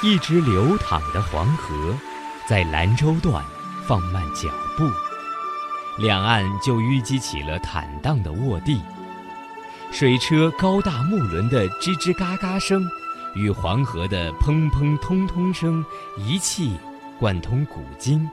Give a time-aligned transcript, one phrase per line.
[0.00, 1.92] 一直流淌的黄河，
[2.46, 3.44] 在兰州段
[3.84, 4.88] 放慢脚步，
[6.00, 8.80] 两岸就淤积起了坦荡的沃地。
[9.90, 12.80] 水车高大木轮的吱吱嘎嘎声，
[13.34, 15.84] 与黄河的砰砰通通声
[16.16, 16.78] 一气
[17.18, 18.28] 贯通古今。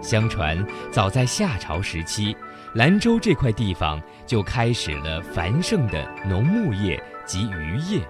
[0.00, 2.36] 相传，早在夏朝时期，
[2.74, 8.00] 兰州这块地方就开始了繁盛的农牧业及渔业。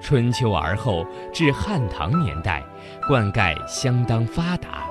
[0.00, 2.64] 春秋而后，至汉唐年代，
[3.08, 4.84] 灌溉相当发达。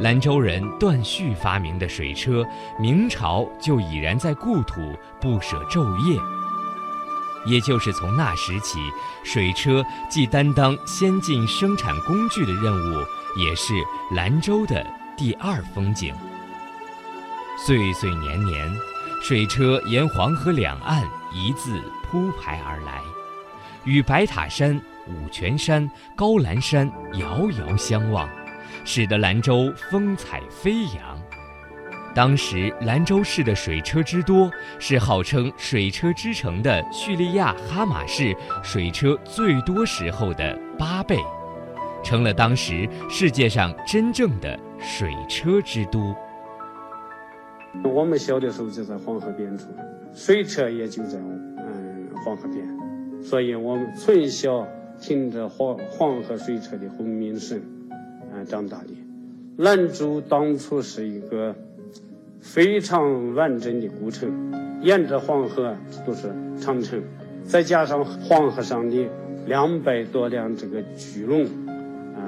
[0.00, 2.44] 兰州人段旭发明的水车，
[2.78, 4.80] 明朝就已然在故土
[5.20, 6.20] 不舍昼夜。
[7.46, 8.78] 也就是从那时起，
[9.22, 13.04] 水车既担当先进生产工具的任务，
[13.36, 13.74] 也是
[14.12, 14.84] 兰州的
[15.16, 16.14] 第二风景。
[17.56, 18.68] 岁岁年年，
[19.22, 23.00] 水车沿黄河两岸一字铺排而来，
[23.84, 28.28] 与白塔山、五泉山、高兰山遥遥相望。
[28.86, 31.18] 使得兰州风采飞扬。
[32.14, 41.18] 当时兰州市的水车之多，是号称“水车之城”的叙利亚哈马市水车最多时候的八倍，
[42.02, 46.14] 成了当时世界上真正的水车之都。
[47.82, 49.66] 我们小的时候就在黄河边处，
[50.12, 52.66] 水车也就在嗯黄河边，
[53.24, 54.68] 所以我们从小
[55.00, 57.58] 听着黄黄河水车的轰鸣声。
[58.32, 58.88] 啊长大的
[59.56, 61.54] 兰州当初是一个
[62.40, 64.28] 非常完整的古城，
[64.82, 67.00] 沿着黄河都是长城，
[67.44, 69.08] 再加上黄河上的
[69.46, 71.44] 两百多辆这个巨龙，
[72.16, 72.26] 啊，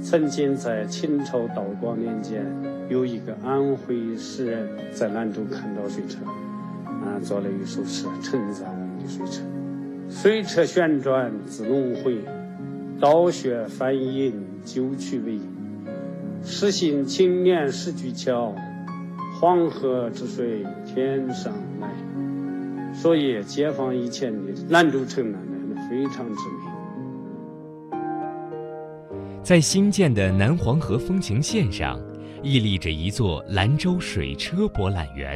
[0.00, 2.46] 曾经在秦朝道光年间，
[2.88, 6.18] 有一个安徽诗人在兰州看到水车，
[6.86, 9.42] 啊，做了一首诗称赞我们的水车：
[10.14, 12.18] 水车旋转自轮回，
[13.00, 15.40] 倒穴翻引九曲尾。
[16.44, 18.54] 诗兴青年识巨桥，
[19.40, 21.50] 黄河之水天上
[21.80, 21.88] 来。
[22.92, 25.38] 所以，解放以前的兰州城呢，
[25.74, 27.96] 那非常之美。
[29.42, 31.98] 在新建的南黄河风情线上，
[32.42, 35.34] 屹立着一座兰州水车博览园，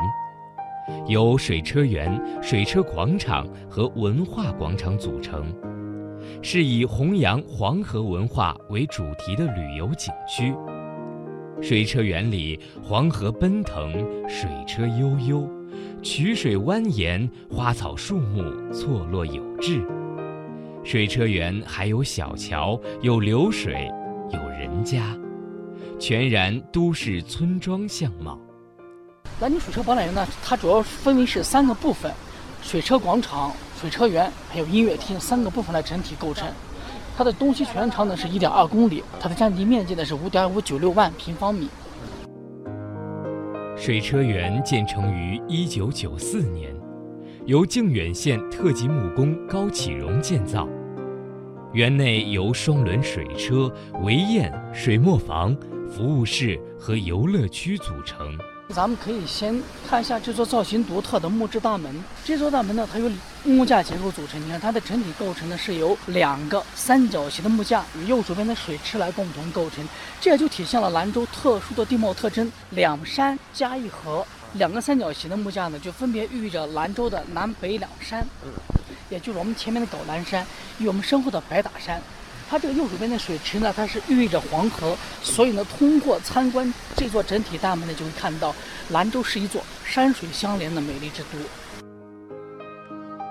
[1.07, 5.53] 由水车园、水车广场和文化广场组成，
[6.43, 10.55] 是以弘扬黄河文化为主题的旅游景区。
[11.63, 13.93] 水车园里，黄河奔腾，
[14.29, 15.49] 水车悠悠，
[16.03, 19.83] 曲水蜿蜒，花草树木错落有致。
[20.85, 23.91] 水车园还有小桥，有流水，
[24.33, 25.19] 有人家，
[25.99, 28.39] 全然都市村庄相貌。
[29.39, 32.11] 兰州水车博览园呢，它主要分为是三个部分：
[32.63, 36.49] 水车广场、水车园，还有音乐厅三个部分来整体构成。
[37.15, 41.69] 它的东西全长呢是一点二公里，它的占地面积呢是五点五九六万平方米。
[43.77, 46.75] 水车园建成于一九九四年，
[47.45, 50.67] 由靖远县特级木工高启荣建造。
[51.75, 53.71] 园内由双轮水车、
[54.03, 55.55] 围堰、水磨房、
[55.91, 58.35] 服务室和游乐区组成。
[58.75, 62.05] 咱们可以先看一下这座造型独特的木质大门。
[62.25, 63.11] 这座大门呢，它由
[63.45, 64.45] 木架结构组成。
[64.45, 69.87] 你看它的整体构成呢，是由两个三角形的木架与右手边的水池来共同构成。
[70.21, 74.27] 这也就体现了兰州特殊的地貌特征：两山加一河。
[74.55, 78.27] 两个三角形的木架呢，就分别寓意着兰州的南北两山，
[79.09, 80.47] 也就是我们前面的皋兰山
[80.79, 82.03] 与我们身后的白塔山。
[82.49, 88.55] 它这个右手边的水池呢，它是寓意着黄河，所以呢，通过参观这座整体大门呢，就会看到
[88.91, 91.39] 兰州是一座山水相连的美丽之都。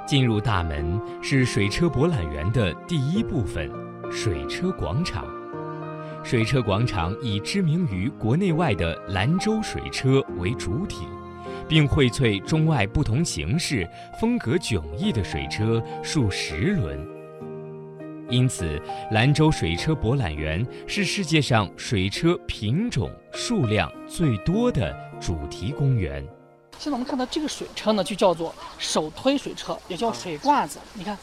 [0.06, 3.72] 进入大门是水车博览园的第一部分——
[4.12, 5.26] 水车广场。
[6.24, 11.08] 水车广场以知名于国内外的兰州水车为主体，
[11.68, 13.88] 并荟萃中外不同形式、
[14.20, 17.15] 风格迥异的水车数十轮。
[18.30, 18.82] 因此，
[19.12, 26.26] 兰州水车博览园是世界上水车品种数量最多的主题公园。
[26.80, 30.80] 现在我们看到这个水车呢，就叫做手推水车，也叫水罐子。
[30.94, 31.16] 你看，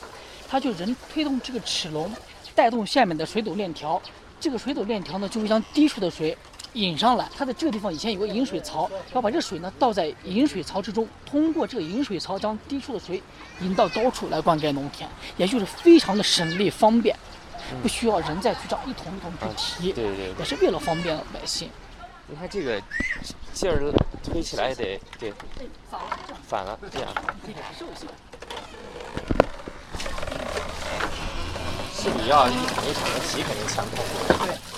[0.48, 2.08] 它就人推动这个齿轮，
[2.54, 4.00] 带动下面的水斗链条，
[4.38, 6.36] 这个水斗链条呢，就会将低处的水。
[6.74, 13.22] 引上来，它的这个地方以前有个引水槽，要把这水呢倒在引水槽之中，通过这个引水槽将低处的水
[13.60, 17.14] 引到高处来灌溉农田，也就是非常的省力方便，
[17.82, 21.68] 不需要人再去这样一桶一桶去提，对对，也是为了方便老百姓。
[22.28, 22.80] 你看这个
[23.52, 23.92] 劲儿
[24.22, 25.30] 推起来得得
[25.90, 27.12] 反了，反了这样。
[27.44, 28.06] 可以感受一下。
[31.94, 34.46] 是你要一场一场的提肯定强很多。
[34.46, 34.71] 对。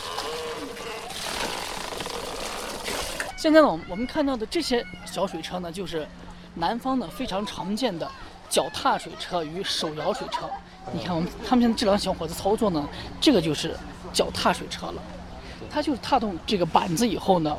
[3.45, 6.09] 现在呢，我们我们看到的这些小水车呢，就是
[6.55, 8.11] 南方呢非常常见的
[8.49, 10.49] 脚踏水车与手摇水车。
[10.95, 12.89] 你看，我们他们现在这两个小伙子操作呢，
[13.21, 13.77] 这个就是
[14.15, 14.95] 脚踏水车了。
[15.71, 17.55] 它就是踏动这个板子以后呢，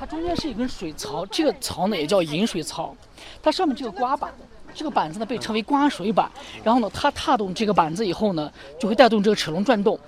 [0.00, 2.96] 它中间是一根水槽，这个槽呢也叫引水槽。
[3.42, 4.32] 它上面这个刮板，
[4.76, 6.30] 这个板子呢被称为刮水板。
[6.62, 9.98] 然后呢，它踏动这个板子以后呢，就会带动这个齿轮转动。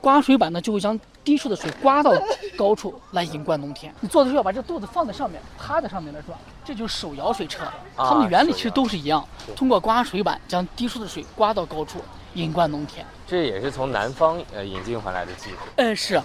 [0.00, 2.12] 刮水板呢就会将低处的水刮到
[2.56, 3.94] 高处来引灌农田。
[4.00, 7.64] 你做的时候要把这肚子放在上面，趴在上面来转，这就是手摇水车。
[7.96, 12.00] 它们的原理其实都是一样，通过刮水板将低处的水刮到高处
[12.34, 13.06] 引灌农田。
[13.26, 15.56] 这也是从南方呃引进回来的技术。
[15.76, 16.20] 呃，是。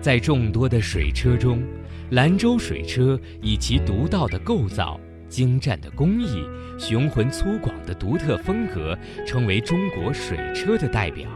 [0.00, 1.64] 在众多的水车中，
[2.10, 6.44] 兰州水车以其独到的构造、精湛的工艺、
[6.78, 8.96] 雄浑粗犷的独特风格，
[9.26, 11.28] 成为中国水车的代表。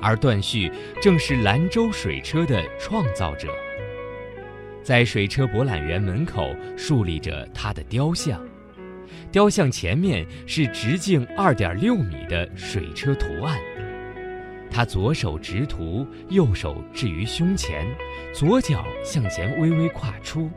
[0.00, 0.70] 而段旭
[1.02, 3.48] 正是兰州水车的创造者，
[4.80, 8.40] 在水车博览园门口竖立着他的雕像，
[9.32, 13.58] 雕像前面是直径二点六米的水车图案。
[14.78, 17.84] 他左手执图，右手置于胸前，
[18.32, 20.48] 左脚向前微微跨出，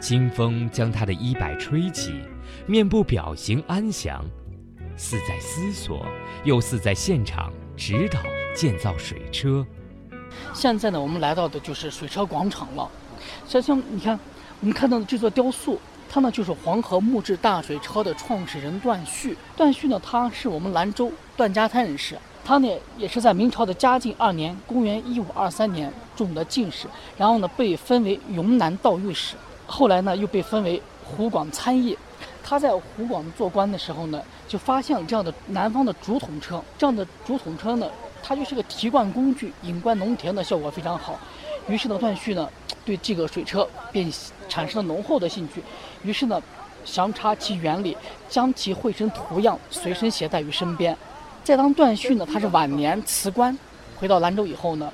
[0.00, 2.22] 清风将他的衣摆吹起，
[2.64, 4.24] 面部表情安详，
[4.96, 6.06] 似在思索，
[6.42, 8.18] 又似在现场指导
[8.54, 9.66] 建造水车。
[10.54, 12.90] 现在呢，我们来到的就是水车广场了。
[13.46, 14.18] 像像你看，
[14.60, 15.78] 我们看到的这座雕塑，
[16.08, 19.36] 它呢就是黄河木质大水车的创始人段旭。
[19.54, 22.16] 段旭呢，他是我们兰州段家滩人士。
[22.44, 26.86] 他呢也是在明朝的嘉靖二年（公元一五二三年）中的进士，
[27.16, 29.36] 然后呢被分为云南道御史，
[29.66, 31.96] 后来呢又被分为湖广参议。
[32.42, 37.86] 他在湖广做官的时候呢，就发现了这样的南方的竹筒车，这样的竹筒车呢，
[38.22, 41.18] 它就是个提灌工具，引灌农田的效果非常好。
[41.68, 42.48] 于是呢，段旭呢
[42.86, 44.10] 对这个水车便
[44.48, 45.62] 产生了浓厚的兴趣，
[46.02, 46.40] 于是呢
[46.86, 47.94] 详查其原理，
[48.30, 50.96] 将其绘成图样，随身携带于身边。
[51.48, 53.56] 在当段旭呢，他是晚年辞官，
[53.96, 54.92] 回到兰州以后呢，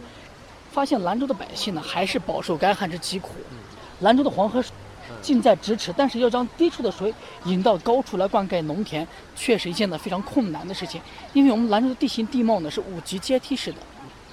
[0.71, 3.31] 发现兰州的百姓呢还是饱受干旱之疾苦。
[4.03, 4.63] 兰州的黄河
[5.21, 7.13] 近在咫尺，但是要将低处的水
[7.47, 9.05] 引到高处来灌溉农田，
[9.35, 11.01] 却是一件呢非常困难的事情。
[11.33, 13.79] 因为我们兰州的地形地貌呢是五级阶梯式的。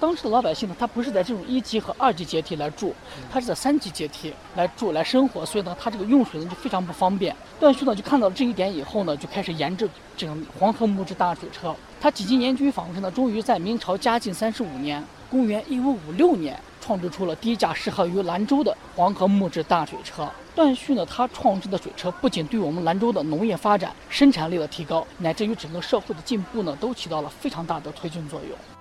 [0.01, 2.92] 当时的老百姓呢，他不是在这种一级和二级阶梯来住，
[3.31, 7.36] 他是在三级阶梯来住来生活，所以呢，他这个用水呢就非常不方便。
[7.59, 9.88] 段旭呢就看到了这一点以后呢，就开始研制
[10.18, 11.75] 这种黄河木质大水车。
[12.00, 20.27] 他几经研究仿制呢，终于在明朝嘉靖三十五年（公元一五五六年）创制出了第一架适合于兰州的黄河木质大水车。
[20.56, 28.81] 段旭呢，他创制的水车不仅对我们兰州的农业发展、生产力的提高，乃至于整个社会的进步呢，都起到了非常大的推进作用。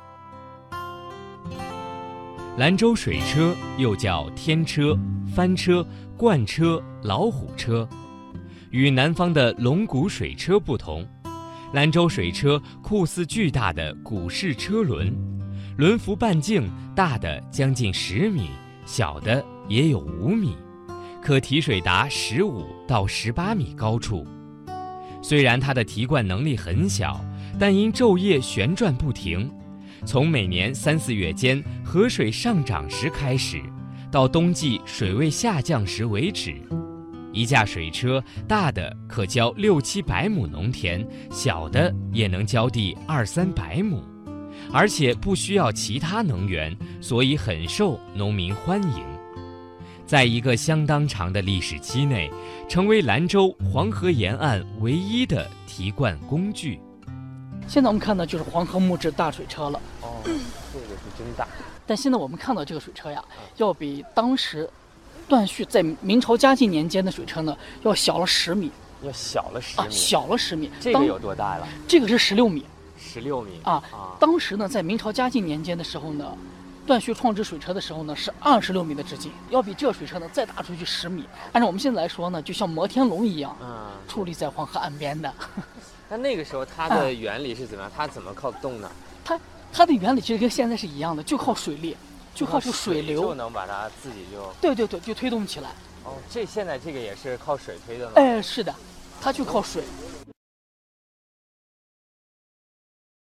[2.60, 4.94] 兰州水车又叫天车、
[5.34, 5.82] 翻车、
[6.14, 7.88] 罐车、老虎车，
[8.68, 11.02] 与南方的龙骨水车不同。
[11.72, 15.10] 兰州水车酷似巨大的古式车轮，
[15.78, 18.50] 轮幅半径大的将近十米，
[18.84, 20.54] 小的也有五米，
[21.22, 24.26] 可提水达十五到十八米高处。
[25.22, 27.24] 虽然它的提灌能力很小，
[27.58, 29.50] 但因昼夜旋转不停。
[30.06, 33.60] 从每年三四月间河水上涨时开始，
[34.10, 36.54] 到冬季水位下降时为止，
[37.32, 44.02] 一架水车大的可浇六七百亩农田，小的也能浇地二三百亩，
[44.72, 49.04] 而且不需要其他能源，所以很受农民欢迎。
[50.06, 52.28] 在一个相当长的历史期内，
[52.68, 56.80] 成为兰州黄河沿岸唯一的提灌工具。
[57.70, 59.80] 现在我们看到就是黄河木质大水车了。
[60.02, 61.46] 哦，这个是真大。
[61.86, 63.24] 但现在我们看到这个水车呀，
[63.58, 64.68] 要比当时
[65.28, 68.72] 段旭在明朝嘉靖年间的水车呢，要小了十米。
[69.04, 69.86] 要小了十米。
[69.86, 70.68] 啊，小了十米。
[70.80, 71.68] 这个有多大了？
[71.86, 72.66] 这个是十六米。
[72.98, 73.60] 十六米。
[73.62, 74.18] 啊啊！
[74.18, 76.36] 当时呢，在明朝嘉靖年间的时候呢，
[76.84, 81.24] 段旭创制水车的时候呢，是二十六米的直径，要比这个水车呢再大出去十米。
[81.52, 85.32] 按照我们现在来说呢，就像摩天轮一样，嗯，矗立在黄河岸边的。
[86.10, 87.92] 那那个时候它的原理是怎么样？
[87.96, 88.90] 它怎么靠动呢？
[89.24, 89.38] 它
[89.72, 91.96] 它的原理其实跟现在是一样的，就靠水力，
[92.34, 95.70] 就靠这水流，就能把它自己就对对对，就推动起来。
[96.04, 98.12] 哦，这现在这个也是靠水推的吗？
[98.16, 98.74] 哎，是的，
[99.20, 99.84] 它就靠水。